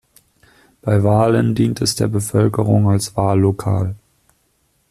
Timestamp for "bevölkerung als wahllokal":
2.07-3.93